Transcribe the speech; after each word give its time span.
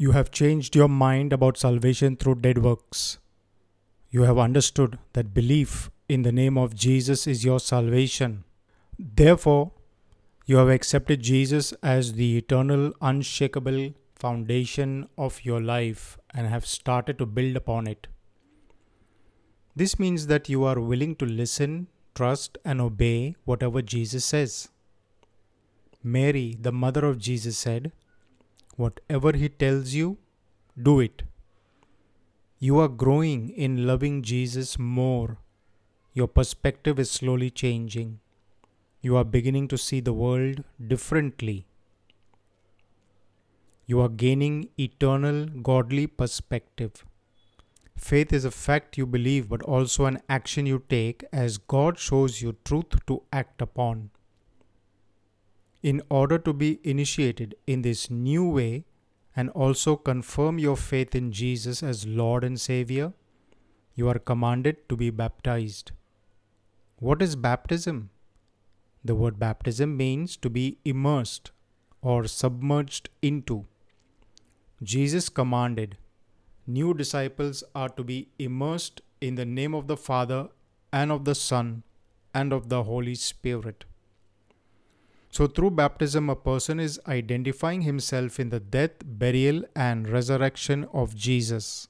You 0.00 0.12
have 0.12 0.30
changed 0.30 0.76
your 0.76 0.86
mind 0.88 1.32
about 1.32 1.56
salvation 1.58 2.14
through 2.14 2.36
dead 2.36 2.58
works. 2.58 3.18
You 4.10 4.22
have 4.22 4.38
understood 4.38 4.96
that 5.14 5.34
belief 5.34 5.90
in 6.08 6.22
the 6.22 6.30
name 6.30 6.56
of 6.56 6.76
Jesus 6.76 7.26
is 7.26 7.44
your 7.44 7.58
salvation. 7.58 8.44
Therefore, 8.96 9.72
you 10.46 10.58
have 10.58 10.68
accepted 10.68 11.20
Jesus 11.20 11.72
as 11.82 12.12
the 12.12 12.38
eternal, 12.38 12.92
unshakable 13.00 13.92
foundation 14.14 15.08
of 15.18 15.44
your 15.44 15.60
life 15.60 16.16
and 16.32 16.46
have 16.46 16.64
started 16.64 17.18
to 17.18 17.26
build 17.26 17.56
upon 17.56 17.88
it. 17.88 18.06
This 19.74 19.98
means 19.98 20.28
that 20.28 20.48
you 20.48 20.62
are 20.62 20.78
willing 20.78 21.16
to 21.16 21.26
listen, 21.26 21.88
trust, 22.14 22.56
and 22.64 22.80
obey 22.80 23.34
whatever 23.44 23.82
Jesus 23.82 24.24
says. 24.24 24.68
Mary, 26.04 26.56
the 26.60 26.70
mother 26.70 27.04
of 27.04 27.18
Jesus, 27.18 27.58
said, 27.58 27.90
Whatever 28.78 29.32
he 29.32 29.48
tells 29.48 29.92
you, 29.92 30.18
do 30.80 31.00
it. 31.00 31.22
You 32.60 32.78
are 32.78 32.88
growing 32.88 33.48
in 33.50 33.88
loving 33.88 34.22
Jesus 34.22 34.78
more. 34.78 35.38
Your 36.12 36.28
perspective 36.28 37.00
is 37.00 37.10
slowly 37.10 37.50
changing. 37.50 38.20
You 39.00 39.16
are 39.16 39.24
beginning 39.24 39.66
to 39.68 39.78
see 39.78 39.98
the 39.98 40.12
world 40.12 40.62
differently. 40.92 41.66
You 43.86 44.00
are 44.00 44.08
gaining 44.08 44.68
eternal 44.78 45.46
godly 45.46 46.06
perspective. 46.06 47.04
Faith 47.96 48.32
is 48.32 48.44
a 48.44 48.52
fact 48.52 48.96
you 48.96 49.06
believe, 49.06 49.48
but 49.48 49.62
also 49.62 50.04
an 50.04 50.20
action 50.28 50.66
you 50.66 50.84
take 50.88 51.24
as 51.32 51.58
God 51.58 51.98
shows 51.98 52.40
you 52.40 52.54
truth 52.64 53.04
to 53.08 53.22
act 53.32 53.60
upon. 53.60 54.10
In 55.82 56.02
order 56.08 56.38
to 56.38 56.52
be 56.52 56.80
initiated 56.82 57.54
in 57.66 57.82
this 57.82 58.10
new 58.10 58.48
way 58.48 58.84
and 59.36 59.48
also 59.50 59.94
confirm 59.94 60.58
your 60.58 60.76
faith 60.76 61.14
in 61.14 61.30
Jesus 61.30 61.82
as 61.82 62.06
Lord 62.06 62.42
and 62.42 62.60
Savior, 62.60 63.12
you 63.94 64.08
are 64.08 64.18
commanded 64.18 64.88
to 64.88 64.96
be 64.96 65.10
baptized. 65.10 65.92
What 66.98 67.22
is 67.22 67.36
baptism? 67.36 68.10
The 69.04 69.14
word 69.14 69.38
baptism 69.38 69.96
means 69.96 70.36
to 70.38 70.50
be 70.50 70.78
immersed 70.84 71.52
or 72.02 72.26
submerged 72.26 73.10
into. 73.22 73.66
Jesus 74.82 75.28
commanded, 75.28 75.96
New 76.66 76.92
disciples 76.92 77.62
are 77.74 77.88
to 77.88 78.04
be 78.04 78.28
immersed 78.38 79.00
in 79.20 79.36
the 79.36 79.46
name 79.46 79.74
of 79.74 79.86
the 79.86 79.96
Father 79.96 80.48
and 80.92 81.10
of 81.10 81.24
the 81.24 81.34
Son 81.34 81.82
and 82.34 82.52
of 82.52 82.68
the 82.68 82.82
Holy 82.82 83.14
Spirit. 83.14 83.84
So, 85.30 85.46
through 85.46 85.72
baptism, 85.72 86.30
a 86.30 86.36
person 86.36 86.80
is 86.80 86.98
identifying 87.06 87.82
himself 87.82 88.40
in 88.40 88.48
the 88.48 88.60
death, 88.60 88.92
burial, 89.04 89.62
and 89.76 90.08
resurrection 90.08 90.86
of 90.92 91.14
Jesus. 91.14 91.88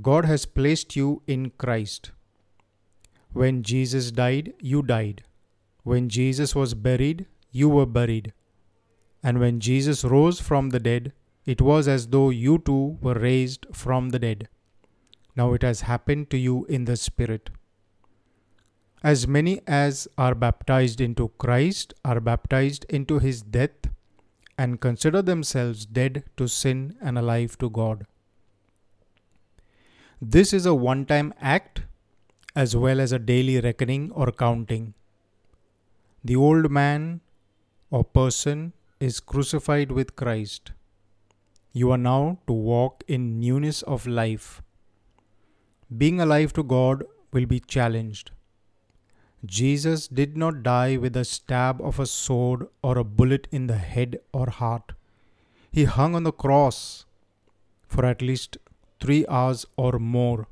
God 0.00 0.24
has 0.24 0.46
placed 0.46 0.94
you 0.94 1.22
in 1.26 1.50
Christ. 1.50 2.12
When 3.32 3.62
Jesus 3.62 4.10
died, 4.10 4.54
you 4.60 4.82
died. 4.82 5.24
When 5.82 6.08
Jesus 6.08 6.54
was 6.54 6.74
buried, 6.74 7.26
you 7.50 7.68
were 7.68 7.86
buried. 7.86 8.32
And 9.22 9.40
when 9.40 9.60
Jesus 9.60 10.04
rose 10.04 10.40
from 10.40 10.70
the 10.70 10.80
dead, 10.80 11.12
it 11.44 11.60
was 11.60 11.88
as 11.88 12.08
though 12.08 12.30
you 12.30 12.58
too 12.58 12.98
were 13.00 13.14
raised 13.14 13.66
from 13.72 14.10
the 14.10 14.18
dead. 14.18 14.48
Now 15.36 15.52
it 15.52 15.62
has 15.62 15.82
happened 15.82 16.30
to 16.30 16.38
you 16.38 16.64
in 16.66 16.86
the 16.86 16.96
Spirit. 16.96 17.50
As 19.08 19.28
many 19.28 19.60
as 19.68 20.08
are 20.18 20.34
baptized 20.34 21.00
into 21.00 21.28
Christ 21.38 21.94
are 22.04 22.18
baptized 22.18 22.86
into 22.88 23.20
his 23.20 23.40
death 23.40 23.86
and 24.58 24.80
consider 24.80 25.22
themselves 25.22 25.86
dead 25.86 26.24
to 26.36 26.48
sin 26.48 26.96
and 27.00 27.16
alive 27.16 27.56
to 27.58 27.70
God. 27.70 28.04
This 30.20 30.52
is 30.52 30.66
a 30.66 30.74
one 30.74 31.06
time 31.06 31.32
act 31.40 31.82
as 32.56 32.74
well 32.74 33.00
as 33.00 33.12
a 33.12 33.20
daily 33.20 33.60
reckoning 33.60 34.10
or 34.10 34.32
counting. 34.32 34.94
The 36.24 36.34
old 36.34 36.68
man 36.68 37.20
or 37.92 38.02
person 38.02 38.72
is 38.98 39.20
crucified 39.20 39.92
with 39.92 40.16
Christ. 40.16 40.72
You 41.72 41.92
are 41.92 42.04
now 42.12 42.38
to 42.48 42.52
walk 42.52 43.04
in 43.06 43.38
newness 43.38 43.82
of 43.82 44.08
life. 44.08 44.62
Being 45.96 46.20
alive 46.20 46.52
to 46.54 46.64
God 46.64 47.04
will 47.32 47.46
be 47.46 47.60
challenged. 47.60 48.32
Jesus 49.44 50.08
did 50.08 50.36
not 50.36 50.62
die 50.62 50.96
with 50.96 51.16
a 51.16 51.24
stab 51.24 51.80
of 51.80 51.98
a 52.00 52.06
sword 52.06 52.68
or 52.82 52.98
a 52.98 53.04
bullet 53.04 53.46
in 53.50 53.66
the 53.66 53.76
head 53.76 54.18
or 54.32 54.50
heart. 54.50 54.92
He 55.70 55.84
hung 55.84 56.14
on 56.14 56.24
the 56.24 56.32
cross 56.32 57.04
for 57.86 58.04
at 58.04 58.22
least 58.22 58.56
three 59.00 59.26
hours 59.28 59.66
or 59.76 59.98
more. 59.98 60.48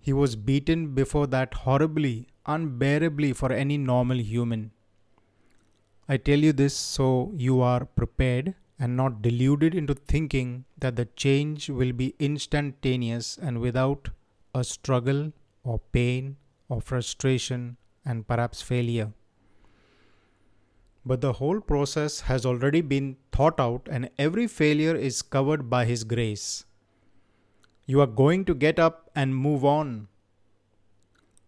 He 0.00 0.12
was 0.12 0.36
beaten 0.36 0.94
before 0.94 1.26
that 1.28 1.54
horribly 1.54 2.28
unbearably 2.46 3.32
for 3.32 3.52
any 3.52 3.76
normal 3.76 4.18
human. 4.18 4.70
I 6.08 6.16
tell 6.16 6.38
you 6.38 6.52
this 6.52 6.76
so 6.76 7.32
you 7.34 7.60
are 7.60 7.84
prepared 7.84 8.54
and 8.78 8.96
not 8.96 9.22
deluded 9.22 9.74
into 9.74 9.94
thinking 9.94 10.64
that 10.78 10.96
the 10.96 11.06
change 11.16 11.68
will 11.68 11.92
be 11.92 12.14
instantaneous 12.18 13.36
and 13.36 13.60
without 13.60 14.10
a 14.54 14.62
struggle 14.62 15.32
or 15.64 15.80
pain 15.92 16.36
or 16.68 16.80
frustration 16.80 17.76
and 18.04 18.26
perhaps 18.26 18.62
failure. 18.62 19.12
But 21.04 21.20
the 21.20 21.34
whole 21.34 21.60
process 21.60 22.22
has 22.22 22.44
already 22.44 22.80
been 22.80 23.16
thought 23.30 23.60
out, 23.60 23.88
and 23.90 24.10
every 24.18 24.46
failure 24.46 24.96
is 24.96 25.22
covered 25.22 25.70
by 25.70 25.84
His 25.84 26.02
grace. 26.04 26.64
You 27.86 28.00
are 28.00 28.08
going 28.08 28.44
to 28.46 28.54
get 28.54 28.80
up 28.80 29.10
and 29.14 29.36
move 29.36 29.64
on 29.64 30.08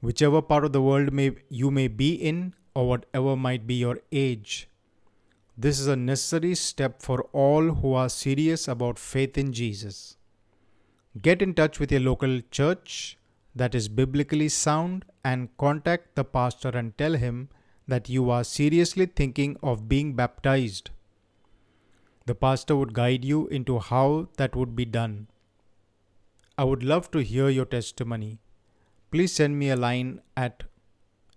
whichever 0.00 0.40
part 0.40 0.64
of 0.64 0.72
the 0.72 0.82
world 0.82 1.12
may 1.12 1.32
you 1.48 1.70
may 1.70 1.88
be 1.88 2.12
in 2.14 2.54
or 2.74 2.88
whatever 2.88 3.36
might 3.36 3.66
be 3.66 3.74
your 3.74 3.98
age. 4.12 4.68
This 5.56 5.80
is 5.80 5.88
a 5.88 5.96
necessary 5.96 6.54
step 6.54 7.02
for 7.02 7.22
all 7.32 7.70
who 7.80 7.94
are 7.94 8.08
serious 8.08 8.68
about 8.68 8.98
faith 8.98 9.36
in 9.36 9.52
Jesus. 9.52 10.16
Get 11.20 11.42
in 11.42 11.54
touch 11.54 11.80
with 11.80 11.90
your 11.90 12.00
local 12.00 12.40
church 12.52 13.17
that 13.58 13.74
is 13.74 13.88
biblically 13.88 14.48
sound 14.48 15.04
and 15.24 15.56
contact 15.58 16.14
the 16.14 16.24
pastor 16.24 16.70
and 16.70 16.96
tell 16.96 17.14
him 17.14 17.48
that 17.86 18.08
you 18.08 18.30
are 18.30 18.44
seriously 18.44 19.06
thinking 19.06 19.56
of 19.62 19.88
being 19.88 20.14
baptized. 20.14 20.90
The 22.26 22.34
pastor 22.34 22.76
would 22.76 22.92
guide 22.92 23.24
you 23.24 23.46
into 23.48 23.78
how 23.78 24.28
that 24.36 24.54
would 24.54 24.76
be 24.76 24.84
done. 24.84 25.28
I 26.56 26.64
would 26.64 26.82
love 26.82 27.10
to 27.12 27.18
hear 27.18 27.48
your 27.48 27.64
testimony 27.64 28.40
please 29.10 29.32
send 29.32 29.58
me 29.58 29.70
a 29.70 29.76
line 29.76 30.20
at 30.36 30.64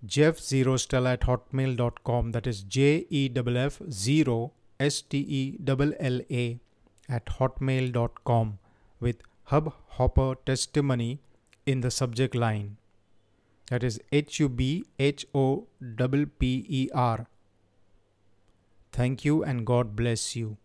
jeff0stella 0.06 1.14
at 1.14 1.22
hotmail.com. 1.22 2.32
That 2.32 2.48
is 2.48 2.64
J 2.64 3.06
E 3.10 3.30
F 3.36 3.48
F 3.48 3.82
0 3.90 4.52
S 4.80 5.02
T 5.02 5.20
E 5.40 5.58
L 5.68 5.94
L 6.00 6.22
A 6.30 6.60
at 7.08 7.26
hotmail.com 7.38 8.58
with 9.00 9.18
Hub 9.44 9.74
Hopper 9.98 10.36
testimony 10.46 11.22
in 11.72 11.82
the 11.82 11.92
subject 11.92 12.36
line. 12.36 12.78
That 13.70 13.84
is 13.84 14.00
H 14.12 14.40
U 14.40 14.50
B 14.50 14.86
H 15.00 15.26
O 15.34 15.68
P 15.82 16.26
P 16.26 16.66
E 16.68 16.90
R. 16.94 17.28
Thank 18.92 19.24
you 19.24 19.44
and 19.44 19.66
God 19.66 19.96
bless 19.96 20.36
you. 20.36 20.58